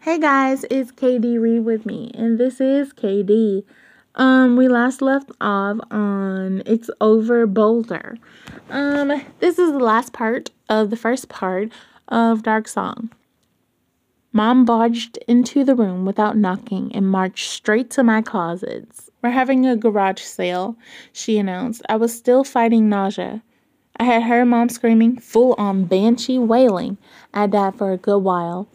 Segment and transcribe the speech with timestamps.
[0.00, 3.64] Hey guys, it's KD Reed with me, and this is KD.
[4.14, 8.16] Um, we last left off on It's Over Boulder.
[8.70, 9.08] Um,
[9.40, 11.72] this is the last part of the first part
[12.06, 13.10] of Dark Song.
[14.32, 19.10] Mom barged into the room without knocking and marched straight to my closets.
[19.20, 20.76] We're having a garage sale,
[21.12, 21.82] she announced.
[21.88, 23.42] I was still fighting nausea.
[23.96, 26.98] I had heard mom screaming, full on banshee wailing,
[27.34, 28.68] at dad for a good while.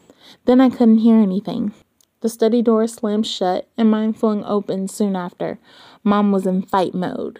[0.45, 1.73] Then I couldn't hear anything.
[2.21, 5.59] The study door slammed shut and mine flung open soon after.
[6.03, 7.39] Mom was in fight mode.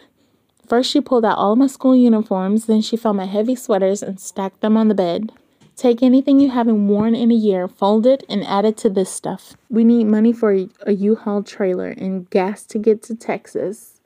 [0.68, 4.20] First, she pulled out all my school uniforms, then, she found my heavy sweaters and
[4.20, 5.32] stacked them on the bed.
[5.76, 9.10] Take anything you haven't worn in a year, fold it, and add it to this
[9.10, 9.56] stuff.
[9.70, 10.52] We need money for
[10.86, 14.00] a U Haul trailer and gas to get to Texas.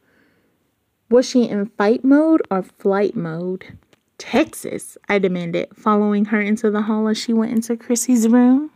[1.09, 3.77] Was she in fight mode or flight mode?
[4.17, 8.71] Texas, I demanded, following her into the hall as she went into Chrissy's room.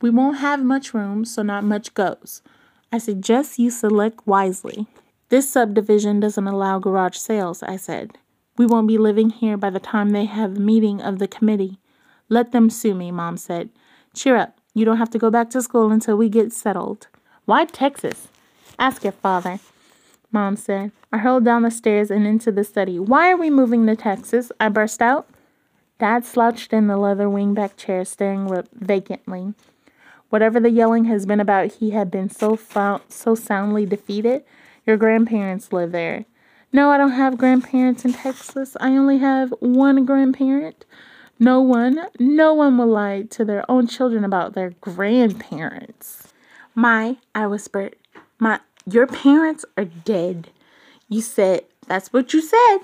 [0.00, 2.42] We won't have much room, so not much goes.
[2.92, 4.86] I suggest you select wisely.
[5.30, 8.18] This subdivision doesn't allow garage sales, I said.
[8.56, 11.78] We won't be living here by the time they have a meeting of the committee.
[12.28, 13.70] Let them sue me, Mom said.
[14.14, 14.58] Cheer up.
[14.74, 17.08] You don't have to go back to school until we get settled.
[17.46, 18.28] Why Texas?
[18.78, 19.58] Ask your father,
[20.32, 20.90] Mom said.
[21.12, 22.98] I hurled down the stairs and into the study.
[22.98, 24.50] Why are we moving to Texas?
[24.58, 25.28] I burst out.
[25.98, 29.54] Dad slouched in the leather wingback chair, staring vacantly.
[30.30, 34.42] Whatever the yelling has been about, he had been so found, so soundly defeated.
[34.86, 36.24] Your grandparents live there.
[36.72, 38.76] No, I don't have grandparents in Texas.
[38.80, 40.86] I only have one grandparent.
[41.38, 46.32] No one, no one will lie to their own children about their grandparents.
[46.74, 47.96] My, I whispered,
[48.38, 50.50] my, your parents are dead.
[51.08, 52.78] You said, that's what you said.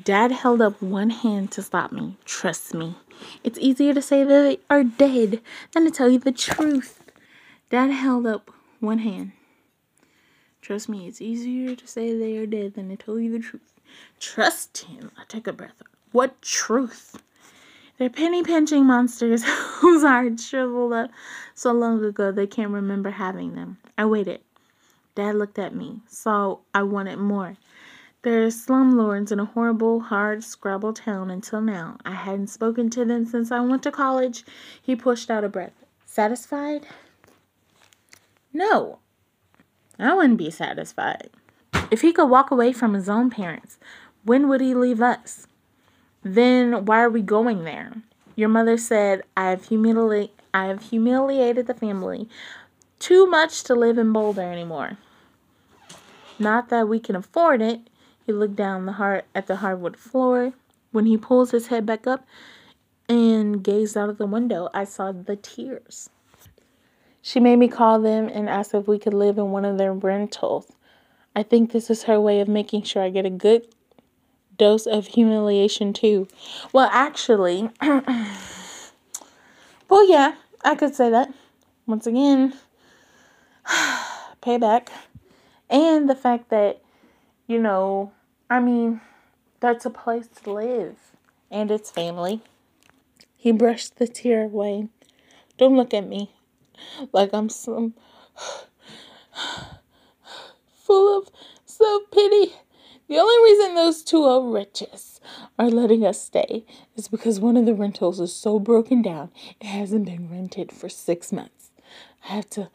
[0.00, 2.16] Dad held up one hand to stop me.
[2.24, 2.96] Trust me.
[3.44, 5.40] It's easier to say they are dead
[5.72, 7.02] than to tell you the truth.
[7.70, 9.32] Dad held up one hand.
[10.62, 13.72] Trust me, it's easier to say they are dead than to tell you the truth.
[14.20, 15.10] Trust him.
[15.18, 15.82] I take a breath.
[16.12, 17.20] What truth?
[17.98, 21.10] They're penny pinching monsters whose hearts shriveled up
[21.54, 23.78] so long ago they can't remember having them.
[23.98, 24.40] I waited.
[25.14, 27.56] Dad looked at me, saw I wanted more.
[28.22, 31.98] They're slumlords in a horrible, hard scrabble town until now.
[32.04, 34.44] I hadn't spoken to them since I went to college.
[34.80, 35.72] He pushed out a breath.
[36.06, 36.86] Satisfied?
[38.52, 39.00] No.
[39.98, 41.30] I wouldn't be satisfied.
[41.90, 43.78] If he could walk away from his own parents,
[44.24, 45.46] when would he leave us?
[46.22, 47.92] Then why are we going there?
[48.36, 52.28] Your mother said I have humili- I have humiliated the family
[53.02, 54.96] too much to live in Boulder anymore.
[56.38, 57.80] Not that we can afford it.
[58.24, 60.52] He looked down the hard at the hardwood floor.
[60.92, 62.24] When he pulls his head back up
[63.08, 66.10] and gazed out of the window, I saw the tears.
[67.20, 69.92] She made me call them and ask if we could live in one of their
[69.92, 70.70] rentals.
[71.34, 73.66] I think this is her way of making sure I get a good
[74.58, 76.28] dose of humiliation too.
[76.72, 78.02] Well, actually, well,
[80.08, 81.32] yeah, I could say that.
[81.86, 82.54] Once again,
[84.42, 84.88] payback.
[85.70, 86.82] And the fact that
[87.46, 88.12] you know,
[88.48, 89.00] I mean,
[89.60, 90.96] that's a place to live
[91.50, 92.40] and it's family.
[93.36, 94.88] He brushed the tear away.
[95.58, 96.32] Don't look at me
[97.12, 97.94] like I'm some
[100.74, 101.28] full of
[101.66, 102.54] self pity.
[103.08, 105.20] The only reason those two old wretches
[105.58, 106.64] are letting us stay
[106.96, 110.88] is because one of the rentals is so broken down it hasn't been rented for
[110.88, 111.70] six months.
[112.24, 112.70] I have to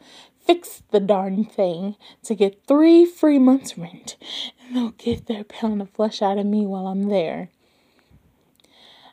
[0.48, 4.16] fix the darn thing to get three free months' rent,
[4.64, 7.50] and they'll get their pound of flesh out of me while I'm there.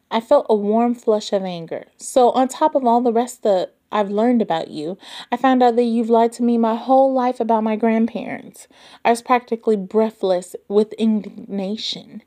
[0.09, 1.87] I felt a warm flush of anger.
[1.97, 4.97] So, on top of all the rest that I've learned about you,
[5.29, 8.69] I found out that you've lied to me my whole life about my grandparents.
[9.03, 12.23] I was practically breathless with indignation.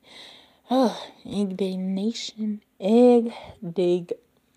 [0.69, 2.61] Ugh, indignation.
[2.79, 3.33] Egg,
[3.73, 4.13] dig,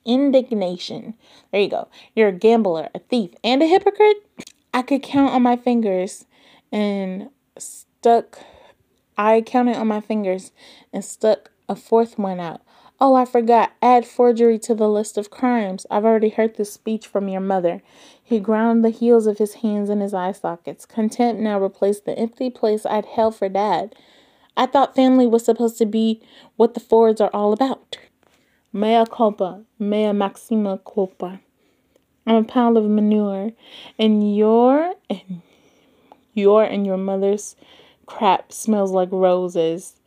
[0.05, 1.15] indignation.
[1.51, 1.87] There you go.
[2.15, 4.17] You're a gambler, a thief, and a hypocrite.
[4.73, 6.25] I could count on my fingers
[6.71, 8.39] and stuck.
[9.17, 10.51] I counted on my fingers
[10.93, 12.61] and stuck a fourth one out.
[12.99, 13.71] Oh, I forgot.
[13.81, 15.87] Add forgery to the list of crimes.
[15.89, 17.81] I've already heard this speech from your mother.
[18.21, 20.85] He ground the heels of his hands in his eye sockets.
[20.85, 23.95] Contempt now replaced the empty place I'd held for Dad.
[24.55, 26.21] I thought family was supposed to be
[26.57, 27.97] what the Fords are all about.
[28.73, 31.41] Mea culpa, mea maxima culpa.
[32.25, 33.51] I'm a pile of manure,
[33.99, 35.41] and your and
[36.33, 37.57] your and your mother's
[38.05, 39.97] crap smells like roses.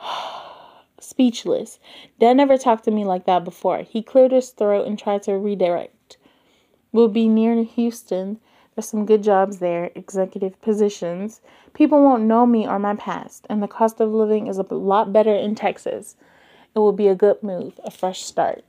[1.00, 1.80] Speechless.
[2.20, 3.82] Dad never talked to me like that before.
[3.82, 6.18] He cleared his throat and tried to redirect.
[6.92, 8.38] We'll be near Houston.
[8.76, 11.40] There's some good jobs there, executive positions.
[11.74, 15.12] People won't know me or my past, and the cost of living is a lot
[15.12, 16.14] better in Texas.
[16.74, 18.64] It will be a good move, a fresh start.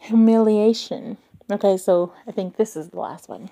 [0.00, 1.16] Humiliation.
[1.50, 3.50] Okay, so I think this is the last one.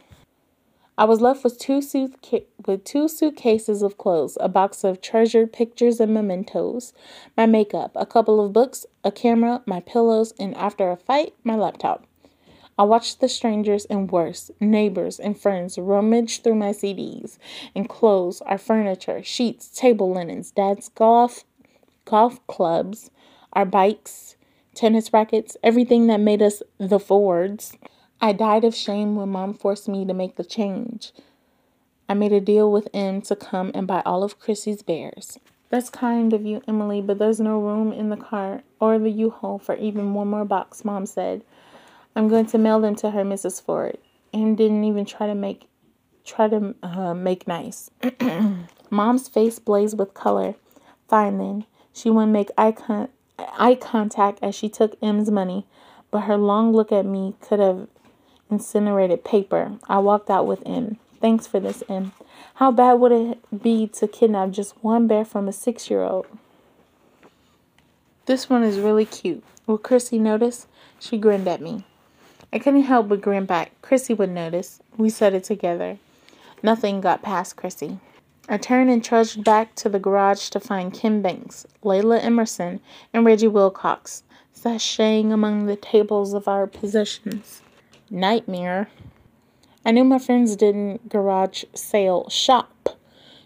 [0.99, 5.51] I was left with two suitca- with two suitcases of clothes, a box of treasured
[5.51, 6.93] pictures and mementos,
[7.37, 11.57] my makeup, a couple of books, a camera, my pillows, and after a fight, my
[11.57, 12.07] laptop.
[12.79, 17.39] I watched the strangers and worse, neighbors and friends rummage through my CDs
[17.75, 21.45] and clothes, our furniture, sheets, table linens, dad's golf
[22.11, 23.09] golf clubs,
[23.53, 24.35] our bikes,
[24.75, 27.77] tennis rackets, everything that made us the Fords.
[28.21, 31.13] I died of shame when mom forced me to make the change.
[32.09, 35.39] I made a deal with M to come and buy all of Chrissy's bears.
[35.69, 39.61] That's kind of you, Emily, but there's no room in the car or the U-Haul
[39.61, 41.45] for even one more box, Mom said.
[42.17, 43.63] I'm going to mail them to her, Mrs.
[43.63, 43.99] Ford.
[44.33, 45.69] And didn't even try to make
[46.25, 47.91] try to uh, make nice.
[48.91, 50.55] Mom's face blazed with color.
[51.09, 51.65] Fine then.
[51.93, 53.09] She wouldn't make eye, con-
[53.39, 55.67] eye contact as she took M's money,
[56.11, 57.89] but her long look at me could have
[58.51, 59.73] incinerated paper.
[59.89, 60.99] I walked out with M.
[61.21, 62.13] Thanks for this, M.
[62.55, 66.27] How bad would it be to kidnap just one bear from a six year old?
[68.27, 69.43] This one is really cute.
[69.67, 70.67] Will Chrissy notice?
[70.99, 71.85] She grinned at me.
[72.53, 73.73] I couldn't help but grin back.
[73.83, 74.81] Chrissy would notice.
[74.97, 75.99] We said it together.
[76.63, 77.99] Nothing got past Chrissy.
[78.53, 82.81] I turned and trudged back to the garage to find Kim Banks, Layla Emerson,
[83.15, 87.63] and Reggie Wilcox, sashaying among the tables of our possessions
[88.11, 88.91] nightmare.
[89.87, 92.99] I knew my friends didn't garage sale shop.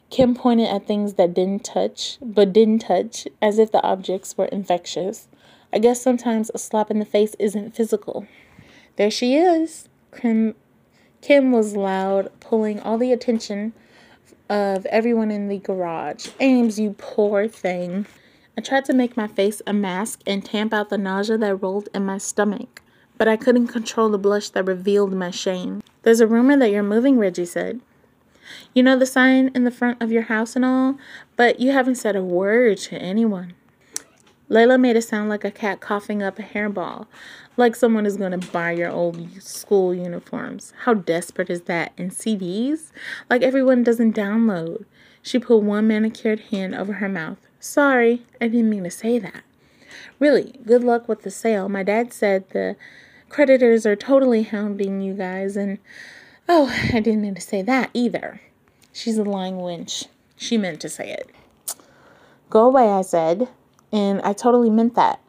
[0.09, 4.47] Kim pointed at things that didn't touch, but didn't touch, as if the objects were
[4.47, 5.29] infectious.
[5.71, 8.27] I guess sometimes a slap in the face isn't physical.
[8.97, 9.87] There she is.
[10.17, 10.55] Kim,
[11.21, 13.75] Kim was loud, pulling all the attention
[14.49, 16.29] of everyone in the garage.
[16.41, 18.07] Ames, you poor thing.
[18.57, 21.89] I tried to make my face a mask and tamp out the nausea that rolled
[21.95, 22.83] in my stomach
[23.17, 25.83] but I couldn't control the blush that revealed my shame.
[26.03, 27.81] There's a rumor that you're moving, Reggie said.
[28.75, 30.99] You know the sign in the front of your house and all,
[31.37, 33.55] but you haven't said a word to anyone.
[34.51, 37.07] Layla made it sound like a cat coughing up a hairball,
[37.57, 40.73] like someone is going to buy your old school uniforms.
[40.85, 41.93] How desperate is that?
[41.97, 42.91] And CDs?
[43.31, 44.85] Like everyone doesn't download.
[45.23, 47.39] She put one manicured hand over her mouth.
[47.61, 49.43] Sorry, I didn't mean to say that.
[50.19, 51.69] Really, good luck with the sale.
[51.69, 52.77] My dad said the
[53.29, 55.79] creditors are totally hounding you guys, and
[56.49, 58.41] oh, I didn't mean to say that either.
[58.93, 60.07] She's a lying wench.
[60.37, 61.31] She meant to say it.
[62.51, 63.49] Go away, I said,
[63.91, 65.21] and I totally meant that.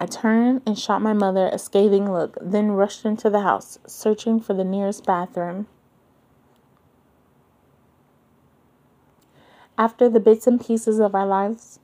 [0.00, 4.38] I turned and shot my mother a scathing look, then rushed into the house, searching
[4.38, 5.66] for the nearest bathroom.
[9.76, 11.80] After the bits and pieces of our lives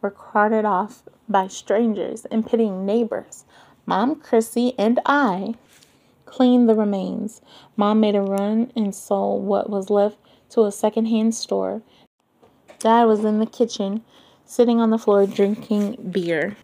[0.00, 3.44] were carted off by strangers and pitying neighbors,
[3.84, 5.54] Mom, Chrissy, and I
[6.24, 7.40] cleaned the remains.
[7.76, 10.18] Mom made a run and sold what was left
[10.50, 11.82] to a secondhand store.
[12.78, 14.04] Dad was in the kitchen,
[14.44, 16.56] sitting on the floor drinking beer.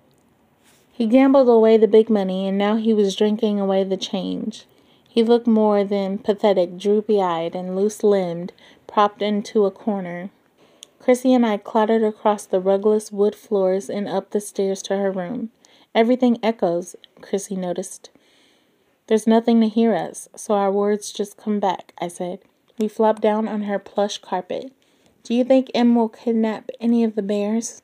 [0.93, 4.67] He gambled away the big money, and now he was drinking away the change.
[5.09, 8.53] He looked more than pathetic, droopy eyed and loose limbed,
[8.87, 10.31] propped into a corner.
[10.99, 15.11] Chrissy and I clattered across the rugless wood floors and up the stairs to her
[15.11, 15.51] room.
[15.95, 18.11] Everything echoes, Chrissy noticed.
[19.09, 22.41] There's nothing to hear us, so our words just come back, I said.
[22.79, 24.73] We flopped down on her plush carpet.
[25.25, 27.82] Do you think Em will kidnap any of the bears?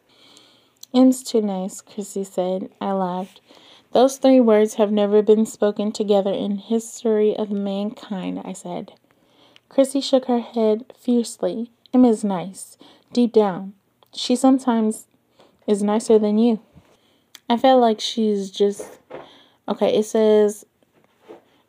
[0.95, 2.71] M's too nice, Chrissy said.
[2.81, 3.41] I laughed.
[3.93, 8.93] Those three words have never been spoken together in history of mankind, I said.
[9.69, 11.71] Chrissy shook her head fiercely.
[11.93, 12.77] M is nice,
[13.13, 13.75] deep down.
[14.15, 15.07] She sometimes
[15.67, 16.61] is nicer than you.
[17.49, 18.99] I felt like she's just
[19.67, 19.95] okay.
[19.97, 20.67] It says,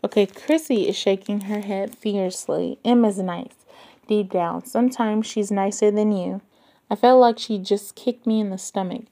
[0.03, 2.79] okay, Chrissy is shaking her head fiercely.
[2.83, 3.65] Emma's nice,
[4.07, 4.65] deep down.
[4.65, 6.41] Sometimes she's nicer than you.
[6.89, 9.05] I felt like she just kicked me in the stomach.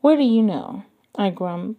[0.00, 0.84] Where do you know?
[1.16, 1.76] I grumbled.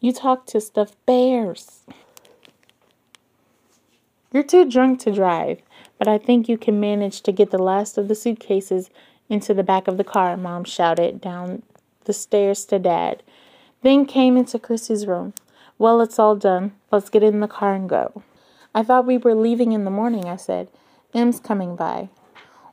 [0.00, 1.80] You talk to stuffed bears.
[4.32, 5.60] You're too drunk to drive,
[5.98, 8.90] but I think you can manage to get the last of the suitcases
[9.28, 11.62] into the back of the car, Mom shouted down
[12.04, 13.22] the stairs to Dad,
[13.82, 15.34] then came into Chrissy's room.
[15.78, 16.72] Well, it's all done.
[16.90, 18.22] Let's get in the car and go.
[18.74, 20.68] I thought we were leaving in the morning, I said.
[21.14, 22.08] Em's coming by.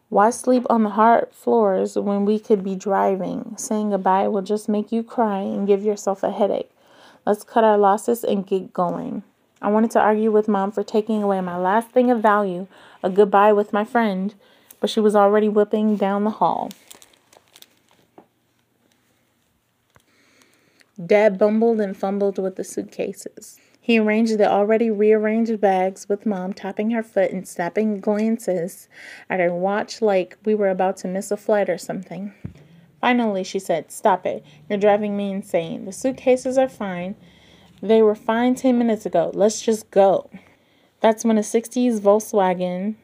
[0.10, 3.56] Why sleep on the hard floors when we could be driving?
[3.58, 6.72] Saying goodbye will just make you cry and give yourself a headache.
[7.26, 9.24] Let's cut our losses and get going.
[9.62, 12.68] I wanted to argue with mom for taking away my last thing of value,
[13.04, 14.34] a goodbye with my friend,
[14.80, 16.70] but she was already whipping down the hall.
[21.04, 23.60] Dad bumbled and fumbled with the suitcases.
[23.88, 28.90] He arranged the already rearranged bags with Mom tapping her foot and snapping glances
[29.30, 32.34] at her watch like we were about to miss a flight or something.
[33.00, 34.44] Finally, she said, Stop it.
[34.68, 35.86] You're driving me insane.
[35.86, 37.16] The suitcases are fine.
[37.82, 39.32] They were fine 10 minutes ago.
[39.34, 40.30] Let's just go.
[41.00, 42.96] That's when a 60s Volkswagen,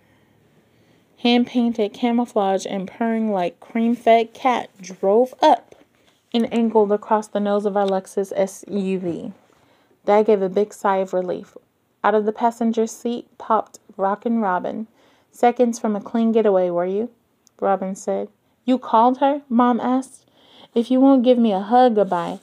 [1.20, 5.76] hand painted camouflage and purring like cream fed cat, drove up
[6.34, 9.32] and angled across the nose of our Lexus SUV.
[10.06, 11.56] Dad gave a big sigh of relief.
[12.04, 14.88] Out of the passenger seat popped Rockin' Robin.
[15.32, 17.10] Seconds from a clean getaway, were you?
[17.60, 18.28] Robin said.
[18.66, 19.42] You called her?
[19.50, 20.26] Mom asked.
[20.76, 22.40] If you won't give me a hug goodbye,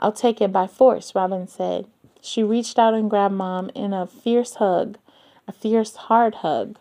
[0.00, 1.86] I'll take it by force, Robin said.
[2.20, 4.98] She reached out and grabbed Mom in a fierce hug,
[5.46, 6.78] a fierce, hard hug.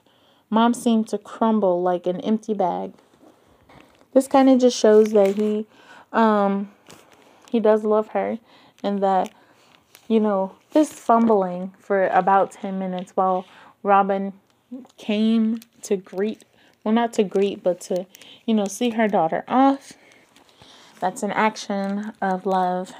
[0.49, 2.93] Mom seemed to crumble like an empty bag.
[4.13, 5.65] This kind of just shows that he,
[6.11, 6.71] um,
[7.51, 8.39] he does love her,
[8.83, 9.31] and that
[10.07, 13.45] you know, this fumbling for about 10 minutes while
[13.83, 14.33] Robin
[14.97, 16.43] came to greet,
[16.83, 18.05] well, not to greet, but to,
[18.45, 19.93] you know, see her daughter off.
[20.99, 22.93] That's an action of love.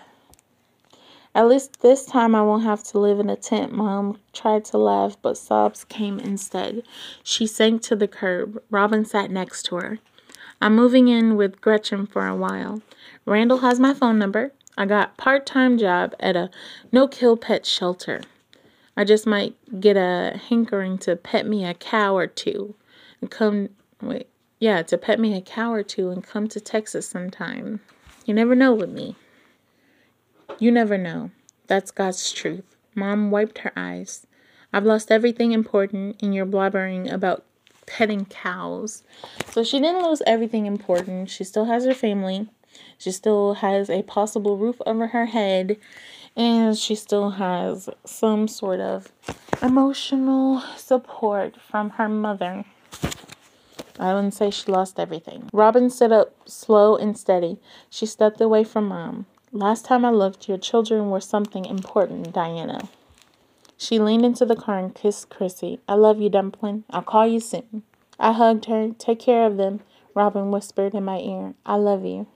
[1.33, 3.71] At least this time I won't have to live in a tent.
[3.71, 6.83] Mom tried to laugh, but sobs came instead.
[7.23, 8.61] She sank to the curb.
[8.71, 9.99] Robin sat next to her.
[10.59, 12.81] I'm moving in with Gretchen for a while.
[13.25, 14.51] Randall has my phone number.
[14.77, 16.51] I got part-time job at a
[16.91, 18.21] no-kill pet shelter.
[18.95, 22.75] I just might get a hankering to pet me a cow or two
[23.19, 23.69] and come
[24.01, 24.27] wait,
[24.59, 27.79] yeah, to pet me a cow or two and come to Texas sometime.
[28.25, 29.15] You never know with me.
[30.59, 31.31] You never know.
[31.67, 32.75] That's God's truth.
[32.95, 34.25] Mom wiped her eyes.
[34.73, 37.45] I've lost everything important and you're blabbering about
[37.85, 39.03] petting cows.
[39.51, 41.29] So she didn't lose everything important.
[41.29, 42.49] She still has her family.
[42.97, 45.77] She still has a possible roof over her head,
[46.35, 49.11] and she still has some sort of
[49.61, 52.65] emotional support from her mother.
[53.99, 55.49] I wouldn't say she lost everything.
[55.51, 57.57] Robin stood up slow and steady.
[57.89, 59.25] She stepped away from Mom.
[59.51, 62.89] Last time I looked, your children were something important, Diana.
[63.77, 65.79] She leaned into the car and kissed Chrissy.
[65.87, 66.83] I love you, Dumpling.
[66.89, 67.83] I'll call you soon.
[68.19, 68.89] I hugged her.
[68.97, 69.81] Take care of them,
[70.13, 71.53] Robin whispered in my ear.
[71.65, 72.27] I love you.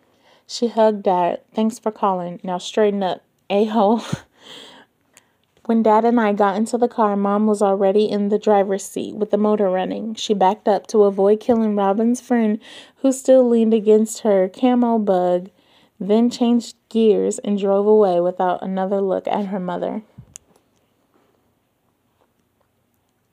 [0.48, 1.42] She hugged Dad.
[1.54, 2.40] Thanks for calling.
[2.44, 4.02] Now straighten up, a hole.
[5.66, 9.16] when Dad and I got into the car, Mom was already in the driver's seat
[9.16, 10.16] with the motor running.
[10.16, 12.60] She backed up to avoid killing Robin's friend,
[12.98, 15.50] who still leaned against her camo bug,
[16.00, 20.02] then changed gears and drove away without another look at her mother.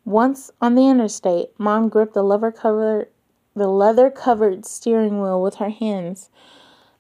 [0.05, 3.09] Once on the interstate, Mom gripped the leather covered
[3.55, 6.31] the leather covered steering wheel with her hands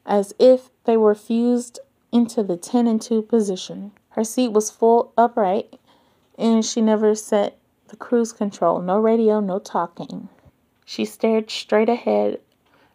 [0.09, 1.79] as if they were fused
[2.11, 3.93] into the 10 and 2 position.
[4.11, 5.79] Her seat was full upright,
[6.38, 8.81] and she never set the cruise control.
[8.81, 10.31] No radio, no talking.
[10.87, 12.41] She stared straight ahead,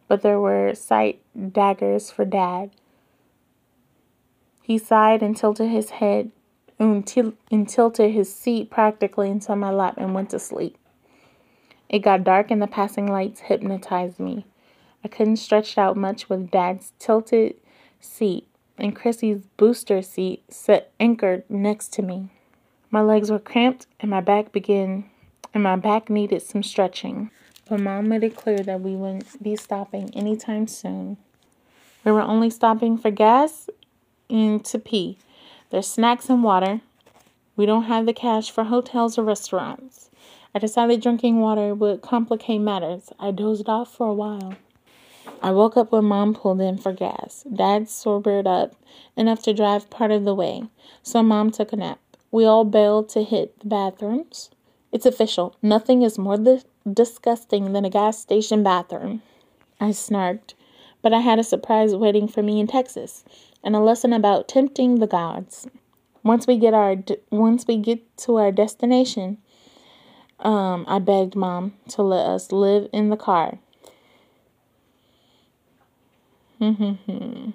[0.08, 1.22] but there were sight
[1.53, 2.72] daggers for Dad.
[4.63, 6.32] He sighed and tilted his head
[6.79, 10.77] and, til- and tilted his seat practically into my lap and went to sleep.
[11.89, 14.46] It got dark and the passing lights hypnotized me.
[15.03, 17.55] I couldn't stretch out much with Dad's tilted
[18.00, 22.29] seat and Chrissy's booster seat set anchored next to me.
[22.89, 25.10] My legs were cramped and my back began
[25.53, 27.29] and my back needed some stretching.
[27.69, 31.17] But Mom made it clear that we wouldn't be stopping anytime soon.
[32.03, 33.69] We were only stopping for gas
[34.29, 35.17] and to pee.
[35.69, 36.81] There's snacks and water.
[37.55, 40.10] We don't have the cash for hotels or restaurants.
[40.53, 43.12] I decided drinking water would complicate matters.
[43.19, 44.55] I dozed off for a while.
[45.42, 47.46] I woke up when mom pulled in for gas.
[47.53, 48.75] Dad sobered up
[49.15, 50.63] enough to drive part of the way,
[51.01, 52.00] so mom took a nap.
[52.32, 54.50] We all bailed to hit the bathrooms.
[54.92, 55.56] It's official.
[55.62, 59.22] Nothing is more di- disgusting than a gas station bathroom.
[59.80, 60.53] I snarked,
[61.01, 63.24] but I had a surprise waiting for me in Texas
[63.63, 65.68] and a lesson about tempting the gods.
[66.24, 66.96] Once we get our
[67.32, 69.38] once we get to our destination,
[70.39, 73.60] um, I begged mom to let us live in the car.
[76.63, 77.50] Mm-hmm.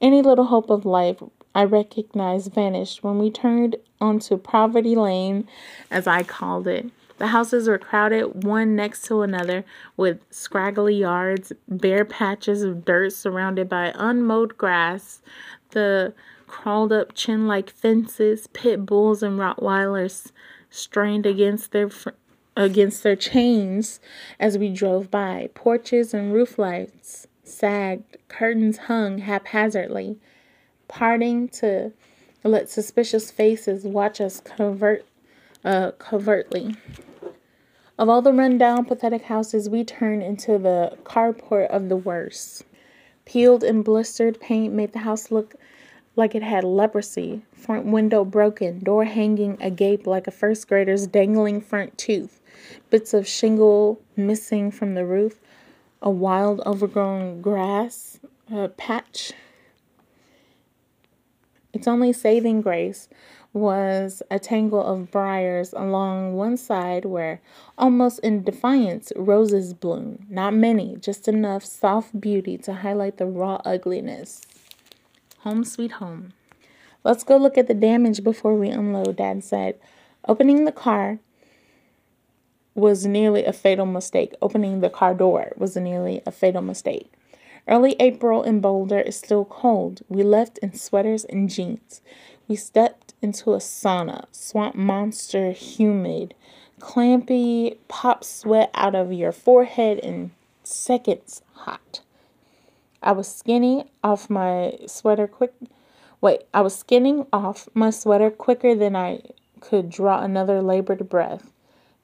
[0.00, 1.20] Any little hope of life
[1.52, 5.48] I recognized vanished when we turned onto Poverty Lane,
[5.90, 6.86] as I called it.
[7.18, 9.64] The houses were crowded one next to another
[9.96, 15.22] with scraggly yards, bare patches of dirt surrounded by unmowed grass.
[15.70, 16.14] The
[16.46, 20.30] crawled up chin like fences, pit bulls and Rottweilers
[20.70, 22.10] strained against their fr-
[22.56, 23.98] against their chains
[24.38, 25.50] as we drove by.
[25.54, 30.18] Porches and roof lights sagged, curtains hung haphazardly,
[30.88, 31.92] parting to
[32.44, 35.04] let suspicious faces watch us covert,
[35.64, 36.74] uh, covertly.
[37.98, 42.64] Of all the rundown, pathetic houses, we turned into the carport of the worst.
[43.24, 45.54] Peeled and blistered paint made the house look
[46.14, 47.42] like it had leprosy.
[47.52, 52.40] Front window broken, door hanging agape like a first grader's dangling front tooth.
[52.90, 55.40] Bits of shingle missing from the roof.
[56.02, 58.20] A wild, overgrown grass
[58.76, 59.32] patch.
[61.72, 63.08] Its only saving grace
[63.52, 67.40] was a tangle of briars along one side where,
[67.78, 70.26] almost in defiance, roses bloom.
[70.28, 74.42] Not many, just enough soft beauty to highlight the raw ugliness.
[75.40, 76.32] Home sweet home.
[77.04, 79.78] Let's go look at the damage before we unload, Dad said.
[80.28, 81.18] Opening the car
[82.76, 84.34] was nearly a fatal mistake.
[84.42, 87.10] Opening the car door was nearly a fatal mistake.
[87.66, 90.02] Early April in Boulder is still cold.
[90.08, 92.00] We left in sweaters and jeans.
[92.46, 96.34] We stepped into a sauna, swamp monster humid,
[96.78, 100.30] clampy, pop sweat out of your forehead in
[100.62, 102.02] seconds hot.
[103.02, 105.54] I was skinny off my sweater quick.
[106.20, 109.22] Wait, I was skinning off my sweater quicker than I
[109.60, 111.50] could draw another labored breath.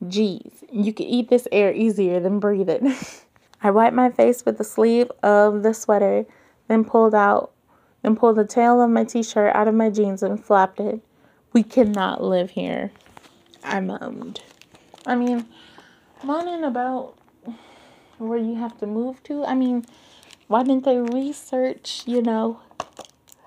[0.08, 2.82] Geez, you could eat this air easier than breathe it.
[3.62, 6.26] I wiped my face with the sleeve of the sweater,
[6.68, 7.52] then pulled out
[8.02, 11.00] then pulled the tail of my t-shirt out of my jeans and flapped it.
[11.52, 12.90] We cannot live here.
[13.62, 14.42] I moaned.
[15.06, 15.46] I mean,
[16.24, 17.14] moaning about
[18.18, 19.44] where you have to move to.
[19.44, 19.84] I mean,
[20.48, 22.60] why didn't they research, you know,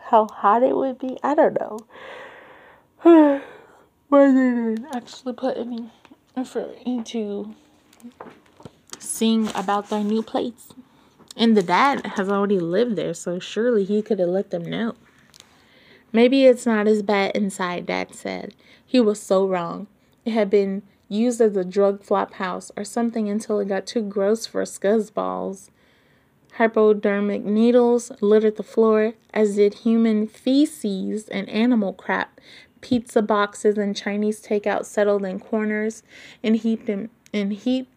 [0.05, 1.17] how hot it would be?
[1.21, 1.79] I don't know.
[4.07, 5.91] why didn't they actually put any
[6.35, 7.55] effort to
[8.99, 10.73] sing about their new place.
[11.37, 14.95] And the dad has already lived there, so surely he could have let them know.
[16.11, 18.55] Maybe it's not as bad inside, Dad said.
[18.85, 19.87] He was so wrong.
[20.23, 24.01] It had been used as a drug flop house or something until it got too
[24.01, 25.69] gross for scuzzballs.
[26.53, 32.39] Hypodermic needles littered the floor, as did human feces and animal crap.
[32.85, 36.03] Pizza boxes and Chinese takeout settled in corners
[36.43, 37.91] and heaped in, and heaped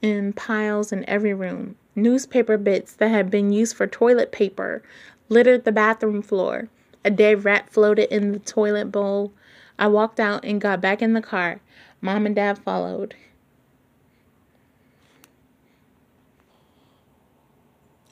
[0.00, 1.74] in piles in every room.
[1.96, 4.80] Newspaper bits that had been used for toilet paper
[5.28, 6.68] littered the bathroom floor.
[7.04, 9.32] A dead rat floated in the toilet bowl.
[9.76, 11.60] I walked out and got back in the car.
[12.00, 13.16] Mom and Dad followed.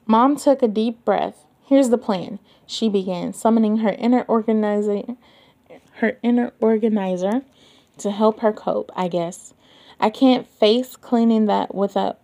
[0.09, 1.45] Mom took a deep breath.
[1.65, 5.05] Here's the plan, she began, summoning her inner organizer
[5.97, 7.43] her inner organizer
[7.99, 9.55] to help her cope, I guess.
[9.99, 12.19] I can't face cleaning that without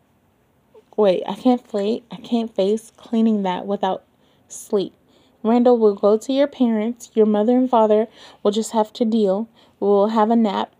[0.97, 4.05] wait, I can't play I can't face cleaning that without
[4.49, 4.95] sleep.
[5.43, 7.11] Randall will go to your parents.
[7.15, 8.07] Your mother and father
[8.43, 9.49] will just have to deal.
[9.81, 10.75] We'll have a nap,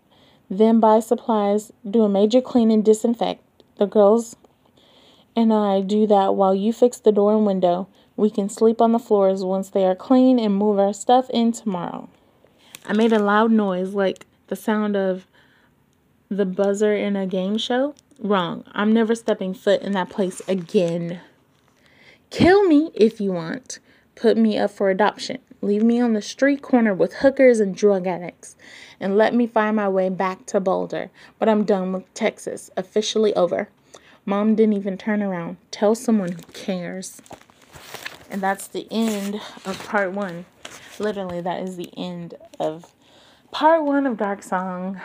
[0.49, 3.43] then buy supplies, do a major clean and disinfect.
[3.77, 4.35] The girls
[5.35, 7.87] and I do that while you fix the door and window.
[8.15, 11.51] We can sleep on the floors once they are clean and move our stuff in
[11.51, 12.07] tomorrow.
[12.85, 15.25] I made a loud noise like the sound of
[16.29, 17.95] the buzzer in a game show.
[18.19, 18.63] Wrong.
[18.73, 21.21] I'm never stepping foot in that place again.
[22.29, 23.79] Kill me if you want.
[24.15, 25.39] Put me up for adoption.
[25.61, 28.55] Leave me on the street corner with hookers and drug addicts.
[28.99, 31.09] And let me find my way back to Boulder.
[31.39, 32.69] But I'm done with Texas.
[32.75, 33.69] Officially over.
[34.25, 35.57] Mom didn't even turn around.
[35.71, 37.21] Tell someone who cares.
[38.29, 40.45] And that's the end of part one.
[40.99, 42.93] Literally, that is the end of
[43.51, 45.01] part one of Dark Song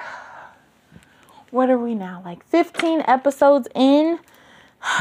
[1.51, 2.23] what are we now?
[2.25, 4.19] Like 15 episodes in?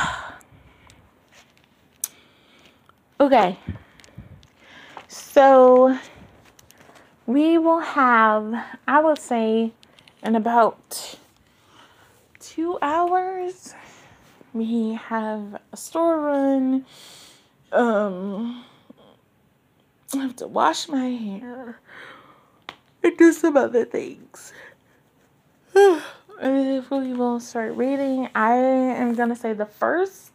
[3.19, 3.57] okay.
[5.07, 5.97] So
[7.25, 8.53] we will have,
[8.87, 9.73] I would say,
[10.23, 11.17] in about
[12.39, 13.73] two hours,
[14.53, 16.85] we have a store run.
[17.73, 18.63] Um,
[20.13, 21.79] I have to wash my hair
[23.03, 24.53] and do some other things.
[25.75, 30.31] if we will start reading, I am going to say the first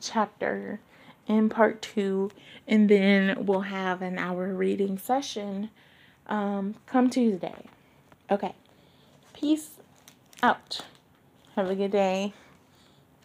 [0.00, 0.80] chapter
[1.26, 2.30] in part two,
[2.68, 5.70] and then we'll have an hour reading session
[6.26, 7.66] um, come Tuesday.
[8.30, 8.54] Okay.
[9.32, 9.70] Peace
[10.42, 10.80] out.
[11.56, 12.34] Have a good day.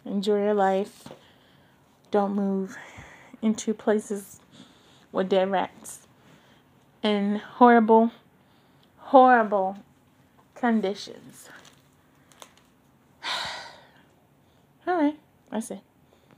[0.04, 1.08] Enjoy your life.
[2.10, 2.76] Don't move
[3.42, 4.40] into places
[5.12, 6.06] with dead rats.
[7.02, 8.10] in horrible,
[8.98, 9.78] horrible
[10.54, 11.48] conditions.
[14.86, 15.18] All right,
[15.50, 15.80] that's it.